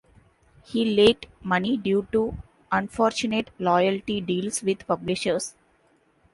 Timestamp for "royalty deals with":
3.59-4.87